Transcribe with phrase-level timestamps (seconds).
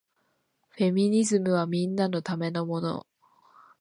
[0.69, 3.05] フェミニズムはみんなのためのもの